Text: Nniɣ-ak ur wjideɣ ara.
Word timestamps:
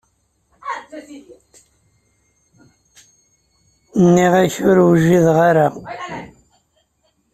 Nniɣ-ak 4.03 4.55
ur 4.69 4.77
wjideɣ 4.89 5.37
ara. 5.49 5.67